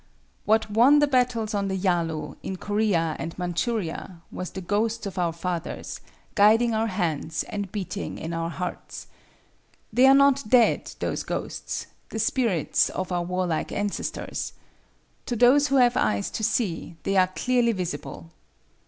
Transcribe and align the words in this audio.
What 0.45 0.67
won 0.71 0.97
the 0.97 1.05
battles 1.05 1.53
on 1.53 1.67
the 1.67 1.75
Yalu, 1.77 2.35
in 2.41 2.55
Corea 2.57 3.15
and 3.19 3.37
Manchuria, 3.37 4.23
was 4.31 4.49
the 4.49 4.59
ghosts 4.59 5.05
of 5.05 5.19
our 5.19 5.31
fathers, 5.31 5.99
guiding 6.33 6.73
our 6.73 6.87
hands 6.87 7.43
and 7.49 7.71
beating 7.71 8.17
in 8.17 8.33
our 8.33 8.49
hearts. 8.49 9.05
They 9.93 10.07
are 10.07 10.15
not 10.15 10.49
dead, 10.49 10.91
those 10.97 11.21
ghosts, 11.21 11.85
the 12.09 12.17
spirits 12.17 12.89
of 12.89 13.11
our 13.11 13.21
warlike 13.21 13.71
ancestors. 13.71 14.53
To 15.27 15.35
those 15.35 15.67
who 15.67 15.75
have 15.75 15.95
eyes 15.95 16.31
to 16.31 16.43
see, 16.43 16.95
they 17.03 17.15
are 17.15 17.27
clearly 17.27 17.71
visible. 17.71 18.31